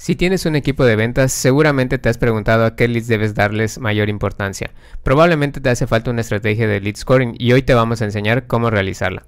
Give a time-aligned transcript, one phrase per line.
[0.00, 3.78] Si tienes un equipo de ventas, seguramente te has preguntado a qué leads debes darles
[3.78, 4.70] mayor importancia.
[5.02, 8.46] Probablemente te hace falta una estrategia de lead scoring y hoy te vamos a enseñar
[8.46, 9.26] cómo realizarla.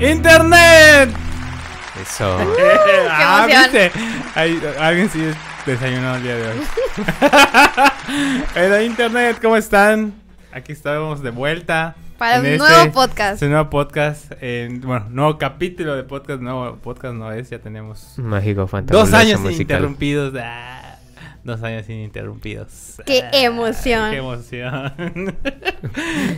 [0.00, 1.10] ¡Internet!
[2.00, 2.38] Eso.
[3.10, 3.62] ah, emoción.
[3.62, 3.92] ¿viste?
[4.34, 5.20] Ay, alguien sí
[5.66, 6.60] desayunó el día de hoy.
[8.56, 10.27] Hola, Internet, ¿cómo están?
[10.58, 11.94] Aquí estamos de vuelta.
[12.18, 13.34] Para un este- nuevo podcast.
[13.34, 18.14] Este nuevo podcast, en- bueno, nuevo capítulo de podcast, nuevo podcast no es, ya tenemos
[18.18, 18.98] Mágico, fantástico.
[18.98, 20.34] dos años ininterrumpidos.
[20.42, 20.96] Ah,
[21.44, 23.00] dos años ininterrumpidos.
[23.06, 24.10] ¡Qué Ah, emoción!
[24.10, 24.92] ¡Qué emoción!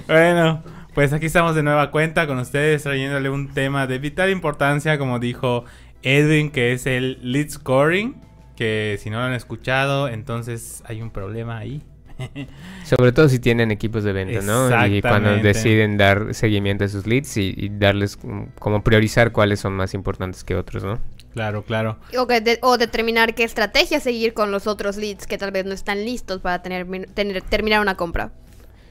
[0.06, 0.62] bueno,
[0.94, 5.18] pues aquí estamos de nueva cuenta con ustedes trayéndole un tema de vital importancia, como
[5.18, 5.64] dijo
[6.02, 8.20] Edwin, que es el lead scoring.
[8.54, 11.82] Que si no lo han escuchado, entonces hay un problema ahí.
[12.84, 14.68] Sobre todo si tienen equipos de venta, ¿no?
[14.86, 18.18] Y cuando deciden dar seguimiento a sus leads y, y darles
[18.58, 20.98] como priorizar cuáles son más importantes que otros, ¿no?
[21.32, 21.96] Claro, claro.
[22.18, 25.64] O, que de- o determinar qué estrategia seguir con los otros leads que tal vez
[25.64, 28.32] no están listos para tener, tener- terminar una compra.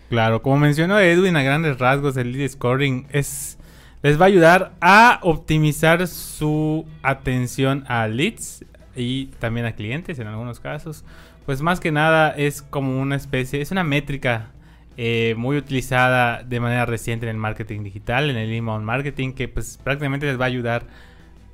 [0.09, 3.57] Claro, como mencionó Edwin a grandes rasgos, el lead scoring es
[4.01, 8.63] les va a ayudar a optimizar su atención a leads
[8.99, 11.03] y también a clientes en algunos casos.
[11.45, 14.51] Pues más que nada es como una especie, es una métrica
[14.97, 19.47] eh, muy utilizada de manera reciente en el marketing digital, en el inbound marketing, que
[19.47, 20.83] pues prácticamente les va a ayudar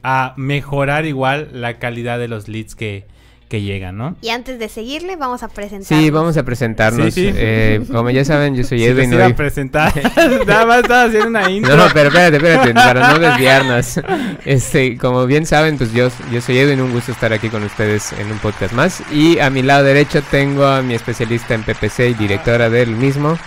[0.03, 3.05] a mejorar igual la calidad de los leads que,
[3.47, 4.15] que llegan, ¿no?
[4.21, 5.85] Y antes de seguirle, vamos a presentar.
[5.87, 7.13] Sí, vamos a presentarnos.
[7.13, 7.31] Sí, sí.
[7.35, 9.13] Eh, como ya saben, yo soy Edwin.
[9.13, 9.93] iba hoy- a presentar,
[10.47, 11.75] nada más estaba haciendo una intro.
[11.77, 13.99] No, pero espérate, espérate, para no desviarnos.
[14.45, 18.13] Este, como bien saben, pues yo, yo soy Edwin, un gusto estar aquí con ustedes
[18.13, 19.03] en un podcast más.
[19.11, 23.37] Y a mi lado derecho tengo a mi especialista en PPC y directora del mismo,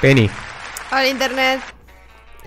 [0.00, 0.28] Penny.
[0.90, 1.60] Hola, Internet.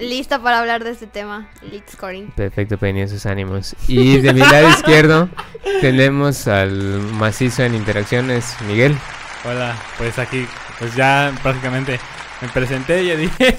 [0.01, 2.31] Lista para hablar de este tema, lead scoring.
[2.31, 3.75] Perfecto, Penny, esos ánimos.
[3.87, 5.29] Y de mi lado izquierdo
[5.81, 6.73] tenemos al
[7.13, 8.97] macizo en interacciones, Miguel.
[9.45, 10.47] Hola, pues aquí,
[10.79, 11.99] pues ya prácticamente
[12.41, 13.55] me presenté y dije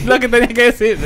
[0.06, 0.98] lo que tenía que decir.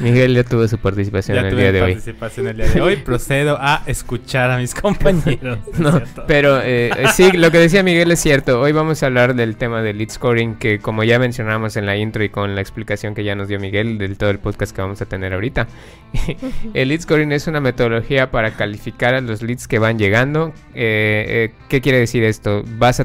[0.00, 1.92] Miguel ya tuvo su participación Ya en el tuve día de hoy.
[1.92, 2.96] participación el día de hoy.
[2.96, 5.58] Procedo a escuchar a mis compañeros.
[5.78, 8.60] ¿no No, pero eh, sí, lo que decía Miguel es cierto.
[8.60, 11.96] Hoy vamos a hablar del tema del lead scoring, que como ya mencionamos en la
[11.96, 14.80] intro y con la explicación que ya nos dio Miguel del todo el podcast que
[14.80, 15.66] vamos a tener ahorita.
[16.74, 20.54] el lead scoring es una metodología para calificar a los leads que van llegando.
[20.74, 22.62] Eh, eh, ¿Qué quiere decir esto?
[22.78, 23.04] Vas a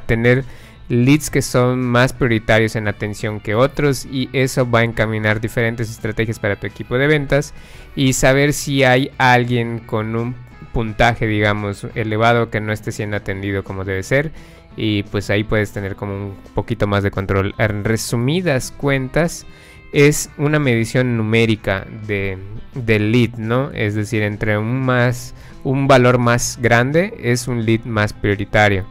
[0.00, 0.44] tener
[0.88, 5.90] leads que son más prioritarios en atención que otros y eso va a encaminar diferentes
[5.90, 7.54] estrategias para tu equipo de ventas
[7.94, 10.36] y saber si hay alguien con un
[10.72, 14.30] puntaje digamos elevado que no esté siendo atendido como debe ser
[14.76, 17.54] y pues ahí puedes tener como un poquito más de control.
[17.58, 19.46] En resumidas cuentas
[19.92, 22.36] es una medición numérica de,
[22.74, 23.70] del lead, ¿no?
[23.72, 28.86] Es decir, entre un más un valor más grande es un lead más prioritario.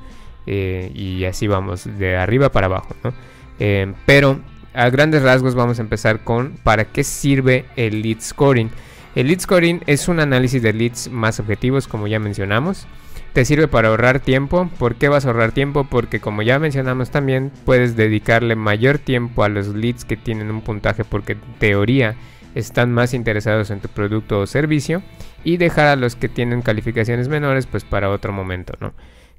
[0.48, 3.14] Eh, y así vamos de arriba para abajo, ¿no?
[3.60, 4.40] Eh, pero
[4.74, 8.70] a grandes rasgos vamos a empezar con para qué sirve el lead scoring.
[9.16, 12.86] El lead scoring es un análisis de leads más objetivos, como ya mencionamos.
[13.32, 14.70] Te sirve para ahorrar tiempo.
[14.78, 15.86] ¿Por qué vas a ahorrar tiempo?
[15.90, 20.62] Porque como ya mencionamos también, puedes dedicarle mayor tiempo a los leads que tienen un
[20.62, 22.16] puntaje porque en teoría
[22.56, 25.04] están más interesados en tu producto o servicio
[25.44, 28.94] y dejar a los que tienen calificaciones menores pues para otro momento, ¿no?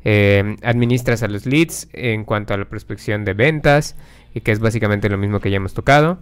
[0.09, 3.97] Eh, administras a los leads en cuanto a la prospección de ventas,
[4.33, 6.21] y que es básicamente lo mismo que ya hemos tocado.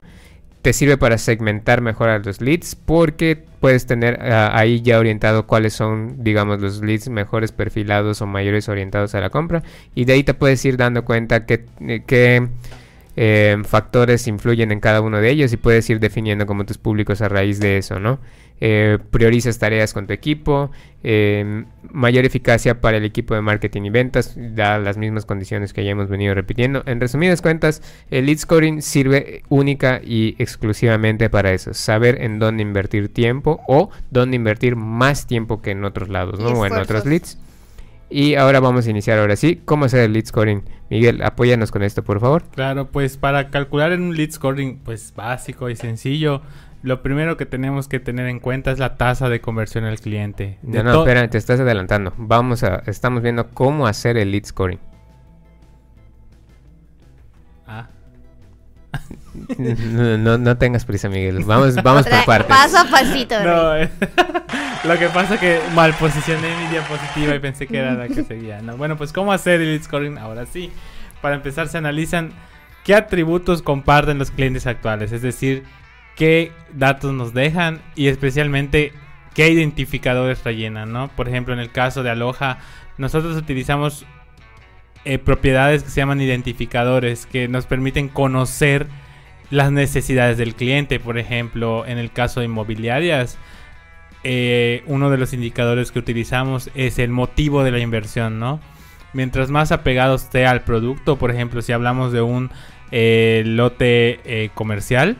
[0.62, 5.46] Te sirve para segmentar mejor a los leads porque puedes tener ah, ahí ya orientado
[5.46, 9.62] cuáles son, digamos, los leads mejores perfilados o mayores orientados a la compra.
[9.94, 12.48] Y de ahí te puedes ir dando cuenta que, eh, qué
[13.16, 17.20] eh, factores influyen en cada uno de ellos y puedes ir definiendo como tus públicos
[17.20, 18.18] a raíz de eso, ¿no?
[18.60, 20.70] Eh, priorizas tareas con tu equipo,
[21.02, 25.84] eh, mayor eficacia para el equipo de marketing y ventas, da las mismas condiciones que
[25.84, 26.82] ya hemos venido repitiendo.
[26.86, 32.62] En resumidas cuentas, el lead scoring sirve única y exclusivamente para eso, saber en dónde
[32.62, 36.50] invertir tiempo o dónde invertir más tiempo que en otros lados, ¿no?
[36.50, 37.38] O en otros leads.
[38.16, 39.60] Y ahora vamos a iniciar ahora sí.
[39.64, 40.62] ¿Cómo hacer el lead scoring?
[40.88, 42.44] Miguel, apóyanos con esto, por favor.
[42.54, 46.40] Claro, pues para calcular en un lead scoring pues básico y sencillo,
[46.84, 50.58] lo primero que tenemos que tener en cuenta es la tasa de conversión al cliente.
[50.62, 52.12] De No, no, espera, te estás adelantando.
[52.16, 54.78] Vamos a, estamos viendo cómo hacer el lead scoring.
[57.66, 57.88] Ah,
[59.34, 61.44] No, no, no tengas prisa, Miguel.
[61.44, 62.48] Vamos, vamos por partes.
[62.48, 63.40] Paso a pasito.
[63.42, 63.90] No, eh,
[64.84, 68.62] lo que pasa que mal posicioné mi diapositiva y pensé que era la que seguía.
[68.62, 70.72] No, bueno, pues cómo hacer el lead scoring ahora sí.
[71.20, 72.32] Para empezar se analizan
[72.84, 75.64] qué atributos comparten los clientes actuales, es decir,
[76.16, 78.92] qué datos nos dejan y especialmente
[79.34, 81.08] qué identificadores rellenan, ¿no?
[81.08, 82.58] Por ejemplo, en el caso de Aloha,
[82.98, 84.06] nosotros utilizamos
[85.04, 88.86] eh, propiedades que se llaman identificadores que nos permiten conocer
[89.50, 91.00] las necesidades del cliente.
[91.00, 93.38] Por ejemplo, en el caso de inmobiliarias,
[94.22, 98.60] eh, uno de los indicadores que utilizamos es el motivo de la inversión, ¿no?
[99.12, 102.50] Mientras más apegado esté al producto, por ejemplo, si hablamos de un
[102.90, 105.16] eh, lote comercial,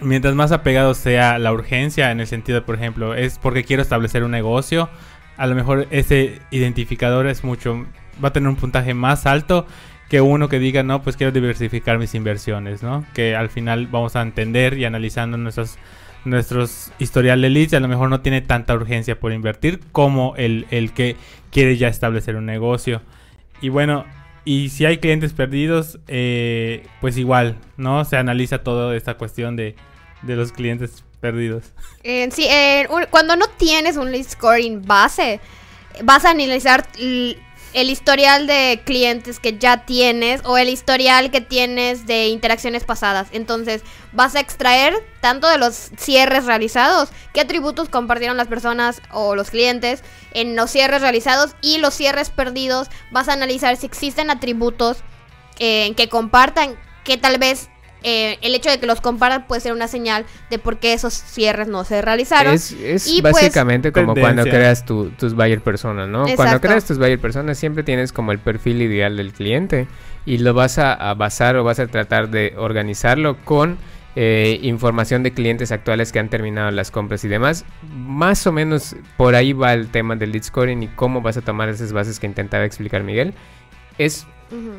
[0.00, 4.24] mientras más apegado sea la urgencia, en el sentido, por ejemplo, es porque quiero establecer
[4.24, 4.88] un negocio,
[5.36, 7.86] a lo mejor ese identificador es mucho,
[8.22, 9.66] va a tener un puntaje más alto
[10.10, 13.06] que uno que diga, no, pues quiero diversificar mis inversiones, ¿no?
[13.14, 15.78] Que al final vamos a entender y analizando nuestros,
[16.24, 20.66] nuestros historial de leads, a lo mejor no tiene tanta urgencia por invertir como el,
[20.70, 21.14] el que
[21.52, 23.02] quiere ya establecer un negocio.
[23.62, 24.04] Y bueno,
[24.44, 28.04] y si hay clientes perdidos, eh, pues igual, ¿no?
[28.04, 29.76] Se analiza toda esta cuestión de,
[30.22, 31.72] de los clientes perdidos.
[32.02, 35.38] Eh, sí, eh, cuando no tienes un lead scoring base,
[36.02, 36.84] vas a analizar
[37.72, 43.28] el historial de clientes que ya tienes o el historial que tienes de interacciones pasadas.
[43.32, 43.82] Entonces,
[44.12, 49.50] vas a extraer tanto de los cierres realizados, qué atributos compartieron las personas o los
[49.50, 50.02] clientes
[50.32, 52.88] en los cierres realizados y los cierres perdidos.
[53.10, 54.98] Vas a analizar si existen atributos
[55.58, 57.69] eh, que compartan que tal vez
[58.02, 61.14] eh, el hecho de que los comparan puede ser una señal de por qué esos
[61.14, 62.54] cierres no se realizaron.
[62.54, 66.24] Es, pues, básicamente como cuando creas tus buyer personas, ¿no?
[66.36, 69.86] Cuando creas tus buyer personas siempre tienes como el perfil ideal del cliente
[70.24, 73.78] y lo vas a, basar o vas a tratar de organizarlo con
[74.16, 77.64] eh, información de clientes actuales que han terminado las compras y demás.
[77.94, 81.42] Más o menos por ahí va el tema del lead scoring y cómo vas a
[81.42, 83.34] tomar esas bases que intentaba explicar Miguel.
[83.98, 84.26] Es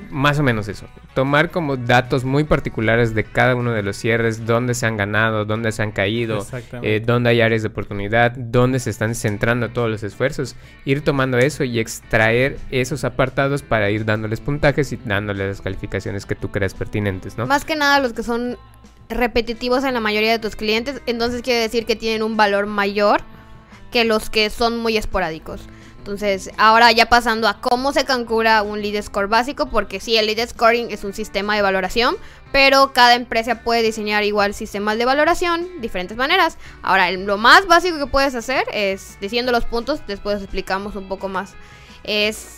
[0.10, 0.86] más o menos eso.
[1.14, 5.46] Tomar como datos muy particulares de cada uno de los cierres, dónde se han ganado,
[5.46, 6.46] dónde se han caído,
[6.82, 10.56] eh, dónde hay áreas de oportunidad, dónde se están centrando todos los esfuerzos.
[10.86, 16.26] Ir tomando eso y extraer esos apartados para ir dándoles puntajes y dándoles las calificaciones
[16.26, 17.48] que tú creas pertinentes, ¿no?
[17.48, 18.58] Más que nada los que son
[19.10, 23.22] repetitivos en la mayoría de tus clientes, entonces quiere decir que tienen un valor mayor
[23.92, 25.62] que los que son muy esporádicos.
[26.02, 30.26] Entonces, ahora ya pasando a cómo se calcula un lead score básico, porque sí, el
[30.26, 32.16] lead scoring es un sistema de valoración,
[32.52, 36.58] pero cada empresa puede diseñar igual sistemas de valoración, diferentes maneras.
[36.82, 41.30] Ahora, lo más básico que puedes hacer es, diciendo los puntos, después explicamos un poco
[41.30, 41.54] más,
[42.04, 42.58] es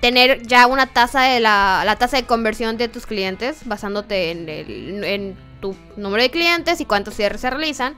[0.00, 5.36] tener ya una tasa de la, tasa de conversión de tus clientes, basándote en, en
[5.60, 7.96] tu número de clientes y cuántos cierres se realizan.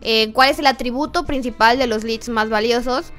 [0.00, 3.12] Eh, cuál es el atributo principal de los leads más valiosos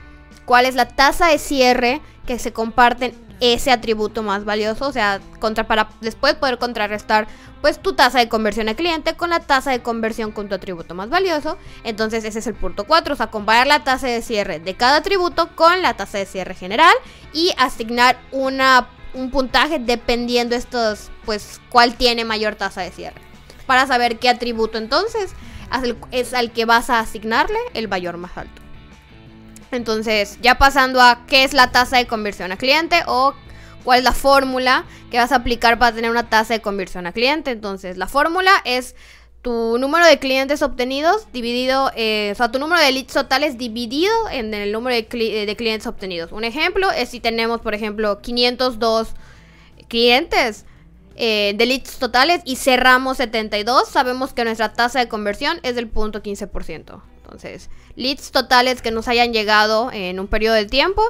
[0.50, 5.22] cuál es la tasa de cierre que se comparten ese atributo más valioso, o sea,
[5.68, 7.28] para después poder contrarrestar
[7.62, 10.96] pues tu tasa de conversión al cliente con la tasa de conversión con tu atributo
[10.96, 11.56] más valioso.
[11.84, 14.98] Entonces ese es el punto 4, o sea, comparar la tasa de cierre de cada
[14.98, 16.96] atributo con la tasa de cierre general
[17.32, 23.22] y asignar una, un puntaje dependiendo estos, pues, cuál tiene mayor tasa de cierre.
[23.68, 25.36] Para saber qué atributo entonces
[26.10, 28.59] es al que vas a asignarle el valor más alto.
[29.72, 33.34] Entonces, ya pasando a qué es la tasa de conversión a cliente o
[33.84, 37.12] cuál es la fórmula que vas a aplicar para tener una tasa de conversión a
[37.12, 37.52] cliente.
[37.52, 38.96] Entonces, la fórmula es
[39.42, 44.12] tu número de clientes obtenidos dividido, eh, o sea, tu número de leads totales dividido
[44.32, 46.32] en el número de, de, clientes obtenidos.
[46.32, 49.14] Un ejemplo es si tenemos, por ejemplo, 502
[49.88, 50.66] clientes
[51.22, 55.90] eh, de leads totales y cerramos 72, sabemos que nuestra tasa de conversión es del
[55.90, 57.02] punto 15%.
[57.18, 61.04] Entonces, leads totales que nos hayan llegado en un periodo de tiempo.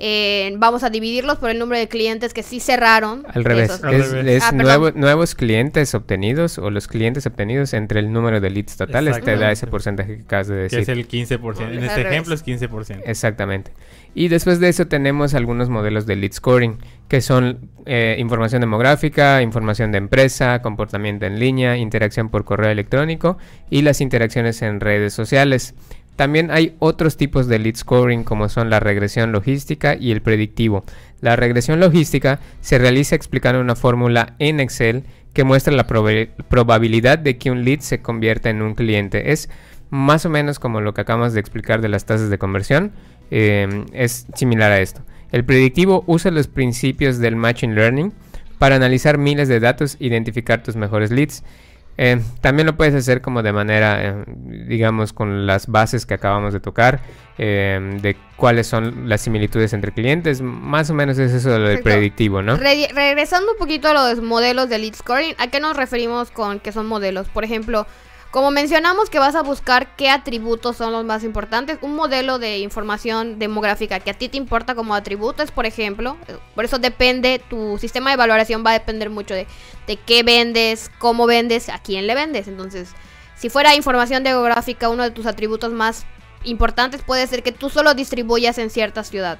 [0.00, 3.26] Eh, vamos a dividirlos por el número de clientes que sí cerraron.
[3.34, 8.48] Al revés, es, ah, nuevos clientes obtenidos o los clientes obtenidos entre el número de
[8.48, 10.78] leads totales te da ese porcentaje que acabas de decir.
[10.78, 11.72] Que es el 15%.
[11.72, 13.02] en este ejemplo es 15%.
[13.04, 13.72] Exactamente.
[14.14, 16.78] Y después de eso tenemos algunos modelos de lead scoring,
[17.08, 23.38] que son eh, información demográfica, información de empresa, comportamiento en línea, interacción por correo electrónico
[23.68, 25.74] y las interacciones en redes sociales.
[26.18, 30.82] También hay otros tipos de lead scoring como son la regresión logística y el predictivo.
[31.20, 37.38] La regresión logística se realiza explicando una fórmula en Excel que muestra la probabilidad de
[37.38, 39.30] que un lead se convierta en un cliente.
[39.30, 39.48] Es
[39.90, 42.90] más o menos como lo que acabamos de explicar de las tasas de conversión.
[43.30, 45.02] Em, es similar a esto.
[45.30, 48.12] El predictivo usa los principios del Machine Learning
[48.58, 51.44] para analizar miles de datos, identificar tus mejores leads
[52.00, 54.24] Eh, también lo puedes hacer como de manera, eh,
[54.68, 57.00] digamos, con las bases que acabamos de tocar,
[57.38, 60.40] eh, de cuáles son las similitudes entre clientes.
[60.40, 62.56] Más o menos es eso de lo del predictivo, ¿no?
[62.56, 66.60] Re- regresando un poquito a los modelos de lead scoring, ¿a qué nos referimos con
[66.60, 67.28] que son modelos?
[67.28, 67.84] Por ejemplo,
[68.30, 72.58] como mencionamos que vas a buscar qué atributos son los más importantes, un modelo de
[72.58, 76.16] información demográfica que a ti te importa como atributo es, por ejemplo,
[76.54, 79.46] por eso depende, tu sistema de valoración va a depender mucho de,
[79.86, 82.48] de qué vendes, cómo vendes, a quién le vendes.
[82.48, 82.90] Entonces,
[83.34, 86.04] si fuera información demográfica uno de tus atributos más
[86.44, 89.38] importantes, puede ser que tú solo distribuyas en cierta ciudad.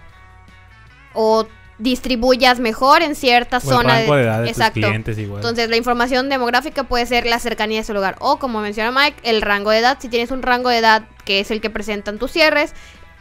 [1.12, 1.47] O
[1.78, 4.80] distribuyas mejor en cierta O zona de edad de tus exacto.
[4.80, 5.40] clientes igual.
[5.40, 8.16] Entonces, la información demográfica puede ser la cercanía de ese lugar.
[8.18, 9.99] O, como menciona Mike, el rango de edad.
[10.00, 12.75] Si tienes un rango de edad que es el que presentan tus cierres,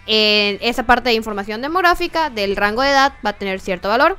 [0.07, 4.17] en esa parte de información demográfica del rango de edad va a tener cierto valor.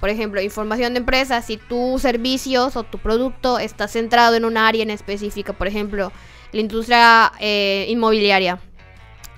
[0.00, 1.42] Por ejemplo, información de empresa.
[1.42, 6.12] Si tus servicios o tu producto está centrado en un área en específica, por ejemplo,
[6.52, 8.58] la industria eh, inmobiliaria.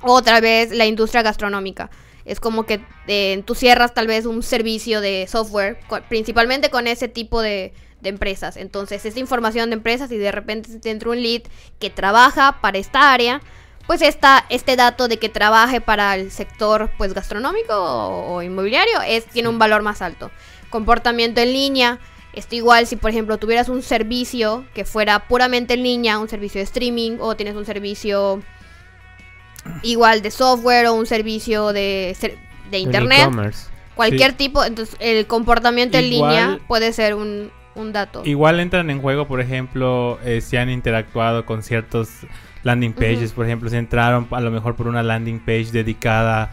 [0.02, 1.90] Otra vez la industria gastronómica.
[2.24, 7.08] Es como que eh, tú cierras tal vez un servicio de software, principalmente con ese
[7.08, 8.56] tipo de, de empresas.
[8.56, 11.42] Entonces, esta información de empresas y de repente se te entra un lead
[11.78, 13.40] que trabaja para esta área,
[13.86, 19.00] pues esta, este dato de que trabaje para el sector pues gastronómico o, o inmobiliario
[19.06, 20.30] es, tiene un valor más alto.
[20.70, 21.98] Comportamiento en línea.
[22.32, 26.60] Esto igual si por ejemplo tuvieras un servicio que fuera puramente en línea, un servicio
[26.60, 28.40] de streaming o tienes un servicio
[29.82, 32.38] igual de software o un servicio de, ser-
[32.70, 33.68] de internet, e-commerce.
[33.94, 38.22] cualquier tipo, entonces el comportamiento en línea puede ser un, un dato.
[38.24, 42.08] Igual entran en juego, por ejemplo, eh, si han interactuado con ciertos
[42.62, 46.50] landing pages, por ejemplo, si entraron a lo mejor por una landing page dedicada a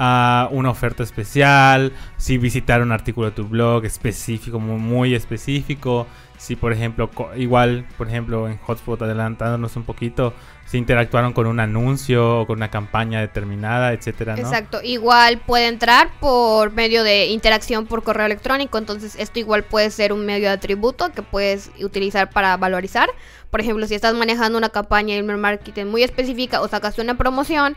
[0.00, 6.06] una oferta especial, si visitaron un artículo de tu blog específico, muy, específico,
[6.38, 10.32] si por ejemplo, igual, por ejemplo, en Hotspot adelantándonos un poquito,
[10.64, 14.36] si interactuaron con un anuncio o con una campaña determinada, etcétera.
[14.38, 19.90] Exacto, igual puede entrar por medio de interacción por correo electrónico, entonces esto igual puede
[19.90, 23.10] ser un medio de atributo que puedes utilizar para valorizar.
[23.50, 27.76] Por ejemplo, si estás manejando una campaña de marketing muy específica o sacaste una promoción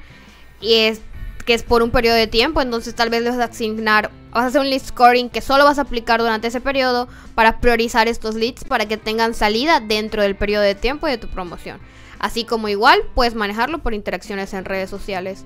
[0.61, 1.01] y es
[1.45, 4.43] que es por un periodo de tiempo, entonces tal vez le vas a asignar, vas
[4.43, 8.07] a hacer un lead scoring que solo vas a aplicar durante ese periodo para priorizar
[8.07, 11.79] estos leads para que tengan salida dentro del periodo de tiempo de tu promoción.
[12.19, 15.45] Así como igual puedes manejarlo por interacciones en redes sociales.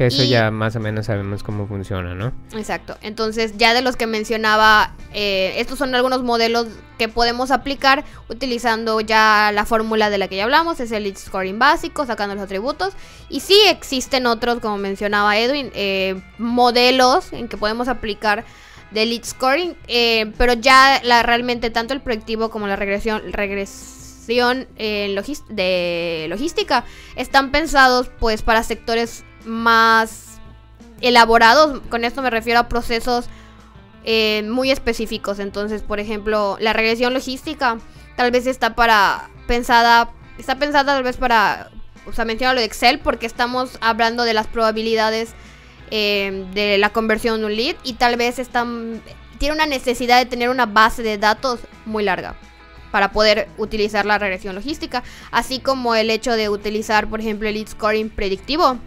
[0.00, 2.32] Que eso Y- ya más o menos sabemos cómo funciona, ¿no?
[2.56, 2.96] Exacto.
[3.02, 9.02] Entonces, ya de los que mencionaba, eh, estos son algunos modelos que podemos aplicar utilizando
[9.02, 12.42] ya la fórmula de la que ya hablamos, es el lead scoring básico, sacando los
[12.42, 12.94] atributos.
[13.28, 18.46] Y sí existen otros, como mencionaba Edwin, eh, modelos en que podemos aplicar
[18.92, 24.66] de lead scoring, eh, pero ya la, realmente tanto el proyectivo como la regresión, regresión
[24.76, 26.84] eh, logis- de logística
[27.16, 30.38] están pensados pues para sectores más
[31.00, 31.80] elaborados.
[31.88, 33.26] Con esto me refiero a procesos
[34.04, 35.38] eh, muy específicos.
[35.38, 37.78] Entonces, por ejemplo, la regresión logística
[38.16, 41.70] tal vez está para pensada, está pensada tal vez para,
[42.06, 45.34] o sea, menciono lo de Excel porque estamos hablando de las probabilidades
[45.90, 49.02] eh, de la conversión de un lead y tal vez están
[49.40, 52.36] tiene una necesidad de tener una base de datos muy larga
[52.92, 57.54] para poder utilizar la regresión logística, así como el hecho de utilizar, por ejemplo, el
[57.54, 58.78] lead scoring predictivo,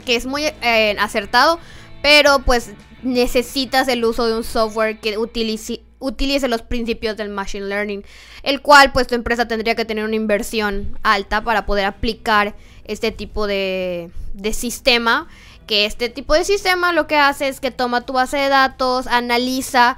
[0.00, 1.58] que es muy eh, acertado,
[2.02, 7.66] pero pues necesitas el uso de un software que utilice, utilice los principios del machine
[7.66, 8.04] learning,
[8.42, 12.54] el cual pues tu empresa tendría que tener una inversión alta para poder aplicar
[12.84, 15.28] este tipo de, de sistema,
[15.66, 19.06] que este tipo de sistema lo que hace es que toma tu base de datos,
[19.06, 19.96] analiza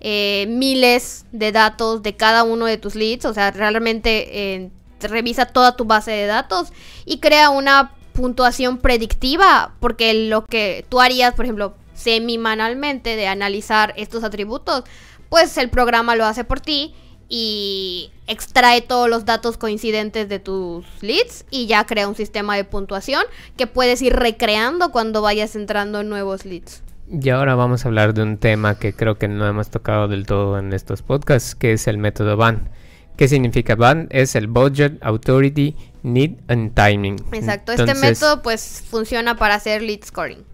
[0.00, 4.70] eh, miles de datos de cada uno de tus leads, o sea, realmente eh,
[5.00, 6.72] revisa toda tu base de datos
[7.06, 13.92] y crea una puntuación predictiva, porque lo que tú harías, por ejemplo, semi-manualmente de analizar
[13.96, 14.84] estos atributos,
[15.28, 16.94] pues el programa lo hace por ti
[17.28, 22.64] y extrae todos los datos coincidentes de tus leads y ya crea un sistema de
[22.64, 23.22] puntuación
[23.56, 26.82] que puedes ir recreando cuando vayas entrando en nuevos leads.
[27.10, 30.26] Y ahora vamos a hablar de un tema que creo que no hemos tocado del
[30.26, 32.70] todo en estos podcasts, que es el método BAN.
[33.16, 34.08] ¿Qué significa BAN?
[34.10, 37.16] Es el Budget, Authority, Need and Timing.
[37.32, 40.44] Exacto, este método pues funciona para hacer lead scoring.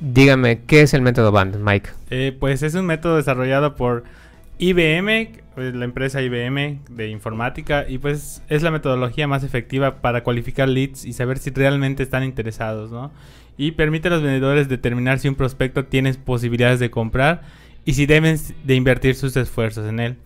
[0.00, 1.90] Dígame, ¿qué es el método BAN, Mike?
[2.08, 4.04] Eh, pues es un método desarrollado por
[4.58, 10.22] IBM, pues, la empresa IBM de informática, y pues es la metodología más efectiva para
[10.22, 13.10] cualificar leads y saber si realmente están interesados, ¿no?
[13.58, 17.42] Y permite a los vendedores determinar si un prospecto tiene posibilidades de comprar
[17.84, 20.16] y si deben de invertir sus esfuerzos en él.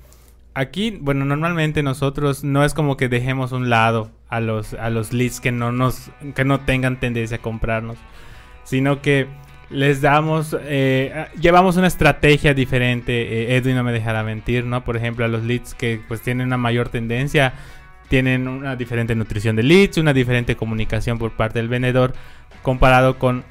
[0.54, 5.12] Aquí, bueno, normalmente nosotros no es como que dejemos un lado a los, a los
[5.12, 7.98] leads que no nos, que no tengan tendencia a comprarnos,
[8.62, 9.26] sino que
[9.70, 13.52] les damos, eh, llevamos una estrategia diferente.
[13.52, 14.84] Eh, Edwin no me dejará mentir, ¿no?
[14.84, 17.54] Por ejemplo, a los leads que pues tienen una mayor tendencia,
[18.08, 22.14] tienen una diferente nutrición de leads, una diferente comunicación por parte del vendedor,
[22.62, 23.42] comparado con,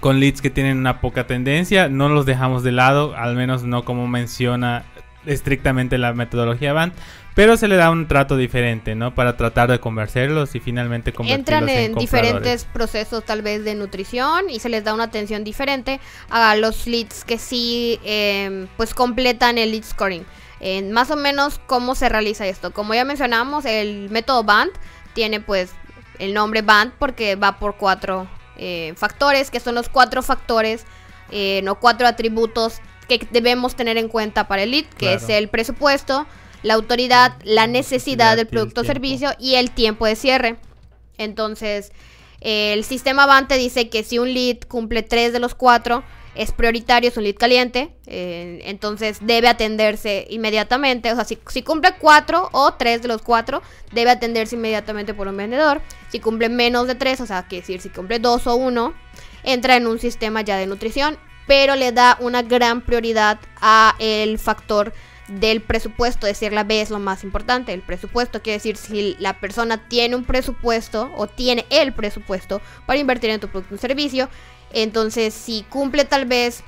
[0.00, 1.88] con leads que tienen una poca tendencia.
[1.88, 4.84] No los dejamos de lado, al menos no como menciona
[5.26, 6.94] estrictamente la metodología BANT,
[7.34, 9.14] pero se le da un trato diferente, ¿no?
[9.14, 13.74] Para tratar de convencerlos y finalmente convertirlos Entran en, en diferentes procesos tal vez de
[13.74, 18.94] nutrición y se les da una atención diferente a los leads que sí eh, pues
[18.94, 20.24] completan el lead scoring.
[20.60, 22.72] Eh, más o menos cómo se realiza esto.
[22.72, 24.72] Como ya mencionamos, el método BAND
[25.12, 25.70] tiene pues
[26.18, 30.84] el nombre BAND porque va por cuatro eh, factores, que son los cuatro factores,
[31.30, 35.16] eh, no cuatro atributos que debemos tener en cuenta para el lead, que Claro.
[35.16, 36.26] es el presupuesto,
[36.62, 40.56] la autoridad, la necesidad del producto o servicio y el tiempo de cierre.
[41.16, 41.92] Entonces,
[42.40, 46.52] eh, el sistema Avante dice que si un lead cumple tres de los cuatro, es
[46.52, 51.10] prioritario, es un lead caliente, eh, entonces debe atenderse inmediatamente.
[51.10, 53.60] O sea, si, si cumple cuatro o tres de los cuatro,
[53.92, 55.80] debe atenderse inmediatamente por un vendedor.
[56.10, 58.94] Si cumple menos de tres, o sea, que decir, si cumple dos o uno,
[59.42, 61.18] entra en un sistema ya de nutrición,
[61.48, 64.92] pero le da una gran prioridad a el factor
[65.26, 67.72] del presupuesto, es decir, la B es lo más importante.
[67.72, 72.98] El presupuesto quiere decir si la persona tiene un presupuesto o tiene el presupuesto para
[72.98, 74.28] invertir en tu producto o servicio.
[74.72, 76.62] Entonces, si cumple tal vez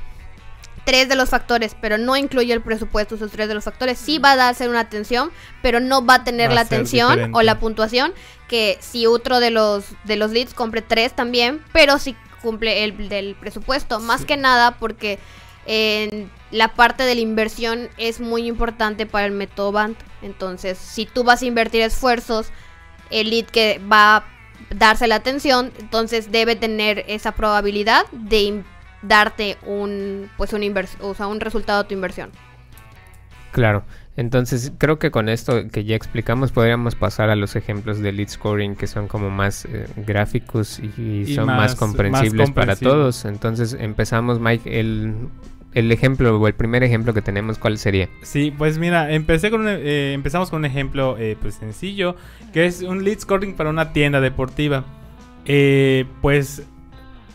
[0.85, 4.19] tres de los factores, pero no incluye el presupuesto, esos tres de los factores, sí
[4.19, 5.31] va a darse una atención,
[5.63, 7.39] pero no va a tener Va la atención diferente.
[7.39, 8.13] o la puntuación
[8.49, 13.09] que si otro de los de los leads cumple tres también, pero si cumple el
[13.09, 14.27] del presupuesto, más Sí.
[14.27, 15.19] que nada porque
[15.67, 19.99] en la parte de la inversión es muy importante para el método BANT.
[20.23, 22.51] Entonces, si tú vas a invertir esfuerzos,
[23.11, 24.25] el lead que va a
[24.75, 28.63] darse la atención, entonces debe tener esa probabilidad de
[29.03, 30.63] darte un pues un
[31.01, 32.31] o sea, un resultado de tu inversión.
[33.53, 33.83] Claro,
[34.17, 38.29] entonces creo que con esto que ya explicamos podríamos pasar a los ejemplos de lead
[38.29, 42.77] scoring que son como más eh, gráficos y, Y son más, más- comprensibles más para
[42.77, 43.25] todos.
[43.25, 45.15] Entonces empezamos, Mike, el,
[45.75, 48.09] el ejemplo o el primer ejemplo que tenemos, ¿cuál sería?
[48.23, 52.15] Sí, pues mira, empecé con un- eh, empezamos con un ejemplo eh, pues sencillo,
[52.53, 54.85] que es un lead scoring para una tienda deportiva.
[55.47, 56.63] Eh, pues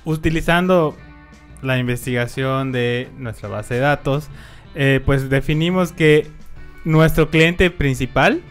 [0.05, 0.95] utilizando
[1.61, 4.29] la investigación de nuestra base de datos,
[4.75, 6.27] eh, pues definimos que
[6.83, 8.41] nuestro cliente principal,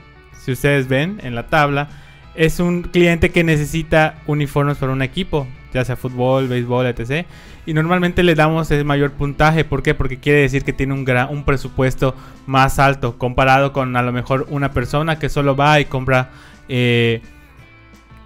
[0.43, 1.89] si ustedes ven en la tabla,
[2.35, 7.27] es un cliente que necesita uniformes para un equipo, ya sea fútbol, béisbol, etc.
[7.67, 9.95] Y normalmente le damos el mayor puntaje, ¿por qué?
[9.95, 12.15] Porque quiere decir que tiene un, gran, un presupuesto
[12.47, 16.31] más alto comparado con a lo mejor una persona que solo va y compra
[16.69, 17.23] eh,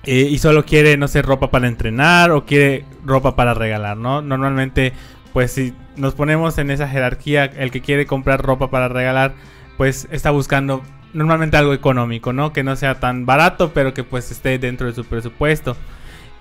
[0.04, 4.22] eh, y solo quiere, no sé, ropa para entrenar o quiere ropa para regalar, ¿no?
[4.22, 4.92] Normalmente,
[5.32, 9.34] pues si nos ponemos en esa jerarquía, el que quiere comprar ropa para regalar,
[9.76, 12.52] pues está buscando normalmente algo económico, ¿no?
[12.52, 15.76] Que no sea tan barato, pero que pues esté dentro de su presupuesto.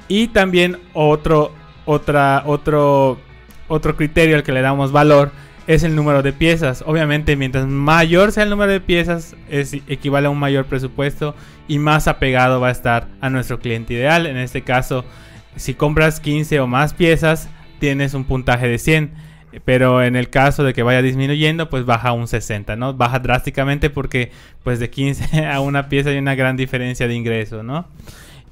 [0.07, 1.51] Y también otro,
[1.85, 3.17] otra, otro,
[3.67, 5.31] otro criterio al que le damos valor
[5.67, 6.83] es el número de piezas.
[6.85, 11.35] Obviamente, mientras mayor sea el número de piezas, es, equivale a un mayor presupuesto
[11.67, 14.25] y más apegado va a estar a nuestro cliente ideal.
[14.25, 15.03] En este caso,
[15.57, 19.11] si compras 15 o más piezas, tienes un puntaje de 100.
[19.65, 22.93] Pero en el caso de que vaya disminuyendo, pues baja un 60, ¿no?
[22.93, 24.31] Baja drásticamente porque
[24.63, 27.87] pues de 15 a una pieza hay una gran diferencia de ingreso, ¿no?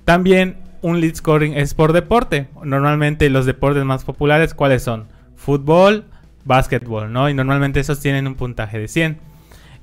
[0.05, 2.47] También un lead scoring es por deporte.
[2.63, 5.07] Normalmente los deportes más populares, ¿cuáles son?
[5.35, 6.05] Fútbol,
[6.45, 7.29] básquetbol, ¿no?
[7.29, 9.17] Y normalmente esos tienen un puntaje de 100.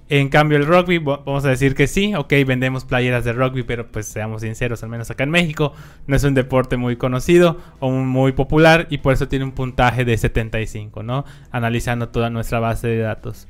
[0.08, 3.86] En cambio el rugby, vamos a decir que sí, ok, vendemos playeras de rugby, pero
[3.86, 5.72] pues seamos sinceros, al menos acá en México,
[6.06, 10.04] no es un deporte muy conocido o muy popular y por eso tiene un puntaje
[10.04, 11.24] de 75, ¿no?
[11.50, 13.48] Analizando toda nuestra base de datos.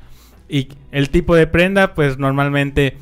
[0.48, 2.96] Y el tipo de prenda, pues normalmente,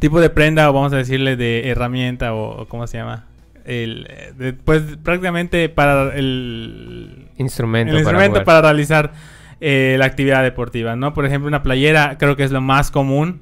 [0.00, 3.26] tipo de prenda o vamos a decirle de herramienta o, o ¿cómo se llama?
[3.64, 7.96] El, eh, de- pues prácticamente para el, Instrumento.
[7.96, 9.12] el para realizar
[9.60, 11.14] eh, la actividad deportiva, ¿no?
[11.14, 13.40] Por ejemplo, una playera creo que es lo más común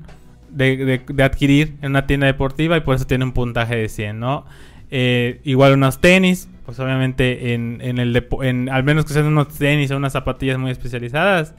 [0.51, 4.21] de, de- adquirir en una tienda deportiva y por eso tiene un puntaje de 100,
[4.21, 4.47] ¿no?
[4.91, 9.49] Eh, igual unos tenis, pues obviamente en, en el en, al menos que sean unos
[9.49, 11.55] tenis o unas zapatillas muy especializadas,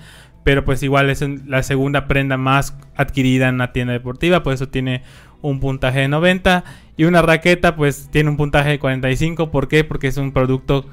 [0.45, 4.69] pero pues igual es la segunda prenda más adquirida en una tienda deportiva, por eso
[4.69, 5.01] tiene
[5.41, 6.63] un puntaje de 90
[6.95, 9.83] y una raqueta pues tiene un puntaje de 45, ¿por qué?
[9.83, 10.85] Porque es un producto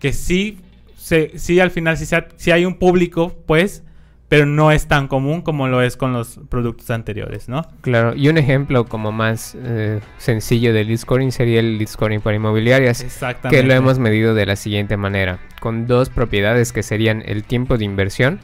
[0.00, 0.58] que sí,
[1.04, 3.82] sí al final sí, sí hay un público pues,
[4.28, 7.66] pero no es tan común como lo es con los productos anteriores, ¿no?
[7.82, 12.20] Claro, y un ejemplo como más eh, sencillo de lead scoring sería el lead scoring
[12.20, 13.60] para inmobiliarias, Exactamente.
[13.60, 17.76] que lo hemos medido de la siguiente manera, con dos propiedades que serían el tiempo
[17.76, 18.40] de inversión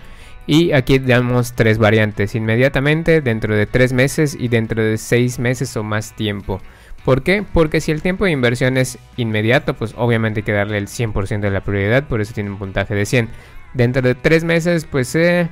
[0.46, 5.76] y aquí damos tres variantes, inmediatamente, dentro de tres meses y dentro de seis meses
[5.76, 6.60] o más tiempo.
[7.04, 7.42] ¿Por qué?
[7.42, 11.40] Porque si el tiempo de inversión es inmediato, pues obviamente hay que darle el 100%
[11.40, 13.28] de la prioridad, por eso tiene un puntaje de 100.
[13.72, 15.48] Dentro de tres meses, pues eh,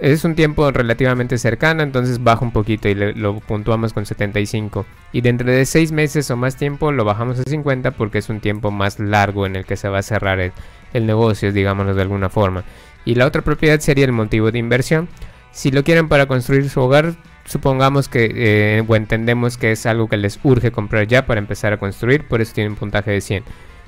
[0.00, 4.86] es un tiempo relativamente cercano, entonces baja un poquito y lo puntuamos con 75.
[5.12, 8.40] Y dentro de 6 meses o más tiempo lo bajamos a 50 porque es un
[8.40, 10.52] tiempo más largo en el que se va a cerrar el,
[10.92, 12.64] el negocio, digámoslo de alguna forma.
[13.04, 15.08] Y la otra propiedad sería el motivo de inversión.
[15.54, 17.14] Si lo quieren para construir su hogar,
[17.46, 21.72] supongamos que eh, o entendemos que es algo que les urge comprar ya para empezar
[21.72, 23.44] a construir, por eso tiene un puntaje de 100.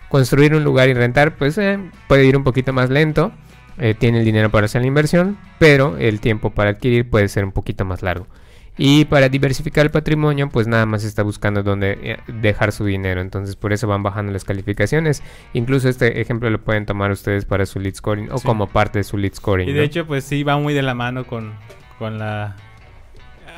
[0.09, 3.33] Construir un lugar y rentar, pues eh, puede ir un poquito más lento,
[3.79, 7.44] eh, tiene el dinero para hacer la inversión, pero el tiempo para adquirir puede ser
[7.44, 8.29] un poquito más largo.
[8.78, 13.20] Y para diversificar el patrimonio, pues nada más está buscando dónde eh, dejar su dinero.
[13.22, 15.22] Entonces por eso van bajando las calificaciones.
[15.54, 18.46] Incluso este ejemplo lo pueden tomar ustedes para su lead scoring o Sí.
[18.46, 19.68] como parte de su lead scoring.
[19.68, 19.84] Y de ¿no?
[19.84, 21.54] hecho, pues sí, va muy de la mano con,
[21.98, 22.56] con la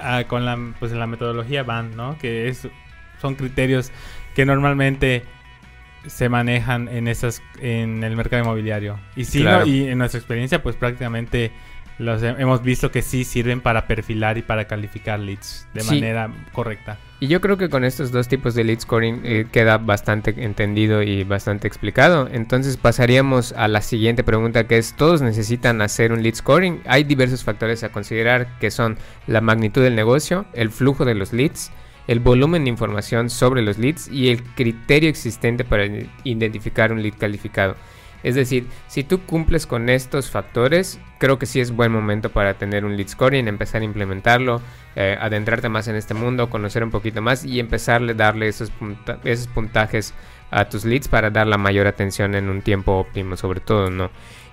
[0.01, 2.17] ah, con la pues la metodología van, ¿no?
[2.19, 2.69] Que es
[3.21, 3.91] son criterios
[4.37, 5.25] que normalmente
[6.07, 9.01] se manejan en esas en el mercado inmobiliario.
[9.17, 9.61] Y sí, Claro.
[9.61, 9.67] ¿no?
[9.67, 11.51] y en nuestra experiencia, pues prácticamente
[11.99, 15.95] los hemos visto que sí sirven para perfilar y para calificar leads de Sí.
[15.95, 16.99] manera correcta.
[17.21, 21.03] Y yo creo que con estos dos tipos de lead scoring eh, queda bastante entendido
[21.03, 22.29] y bastante explicado.
[22.31, 26.81] Entonces pasaríamos a la siguiente pregunta que es, ¿todos necesitan hacer un lead scoring?
[26.87, 31.33] Hay diversos factores a considerar que son la magnitud del negocio, el flujo de los
[31.33, 31.73] leads,
[32.07, 35.87] el volumen de información sobre los leads y el criterio existente para
[36.23, 37.75] identificar un lead calificado.
[38.23, 42.55] Es decir, si tú cumples con estos factores, creo que sí es buen momento para
[42.55, 44.61] tener un lead scoring, empezar a implementarlo,
[44.97, 48.73] eh, adentrarte más en este mundo, conocer un poquito más y empezar a darle esos,
[49.25, 50.15] esos puntajes
[50.51, 54.11] a tus leads para dar la mayor atención en un tiempo óptimo, sobre todo, ¿no?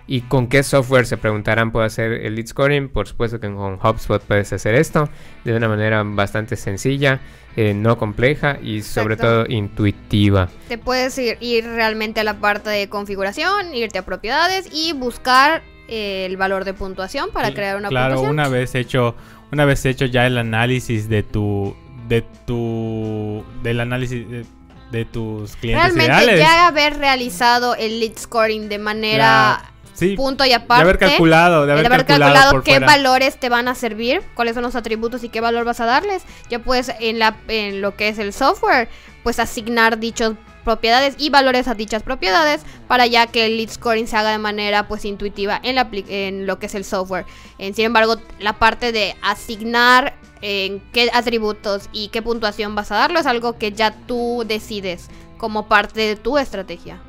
[0.07, 2.89] ¿Y con qué software se preguntarán puedo hacer el lead scoring?
[2.89, 5.09] Por supuesto que con HubSpot puedes hacer esto
[5.43, 7.21] de una manera bastante sencilla,
[7.57, 9.43] eh, no compleja y sobre Exacto.
[9.43, 10.49] todo intuitiva.
[10.67, 15.63] Te puedes ir, ir realmente a la parte de configuración, irte a propiedades y buscar
[15.87, 18.31] eh, el valor de puntuación para crear una claro, puntuación.
[18.33, 19.15] una vez hecho,
[19.51, 21.75] una vez hecho ya el análisis de tu,
[22.07, 24.45] de tu, del análisis de,
[24.91, 26.39] de tus clientes Realmente ideales.
[26.39, 30.83] ya haber realizado el lead scoring de manera sí, punto y de aparte.
[30.83, 32.85] haber calculado, de haber, calculado, qué fuera.
[32.85, 36.23] valores te van a servir, cuáles son los atributos y qué valor vas a darles.
[36.49, 38.89] Ya puedes en la en lo que es el software,
[39.23, 40.33] pues asignar dichas
[40.65, 44.39] propiedades y valores a dichas propiedades para ya que el lead scoring se haga de
[44.39, 47.25] manera pues intuitiva en, la, en lo que es el software.
[47.57, 52.95] En, sin embargo, la parte de asignar en qué atributos y qué puntuación vas a
[52.95, 56.99] darlo es algo que ya tú decides como parte de tu estrategia.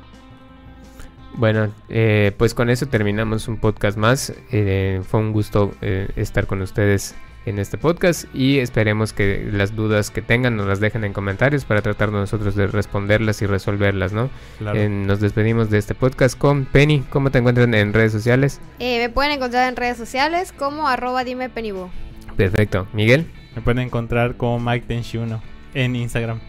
[1.37, 4.33] Bueno, eh, pues con eso terminamos un podcast más.
[4.51, 7.15] Eh, fue un gusto eh, estar con ustedes
[7.47, 11.63] en este podcast y esperemos que las dudas que tengan nos las dejen en comentarios
[11.63, 14.29] para tratar nosotros de responderlas y resolverlas, ¿no?
[14.57, 14.77] Claro.
[14.77, 17.05] Eh, nos despedimos de este podcast con Penny.
[17.09, 18.59] ¿Cómo te encuentran en redes sociales?
[18.79, 21.49] Eh, me pueden encontrar en redes sociales como arroba dime.
[22.35, 22.85] Perfecto.
[22.91, 23.31] Miguel.
[23.55, 25.39] Me pueden encontrar como Mike Tenshi1
[25.73, 26.41] en Instagram.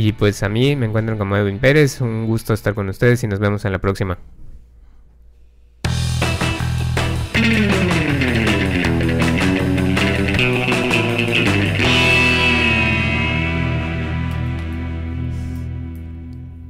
[0.00, 2.00] Y pues a mí me encuentran como Edwin Pérez.
[2.00, 4.16] Un gusto estar con ustedes y nos vemos en la próxima.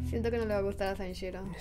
[0.08, 1.42] Siento que no le va a gustar a Sanshiro.